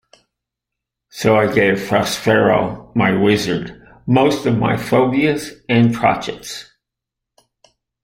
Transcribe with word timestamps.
So 1.09 1.35
I 1.35 1.45
gave 1.53 1.87
Prospero, 1.87 2.91
my 2.95 3.11
wizard, 3.15 3.79
most 4.07 4.47
of 4.47 4.57
my 4.57 4.75
phobias 4.75 5.51
and 5.69 5.95
crotchets. 5.95 6.71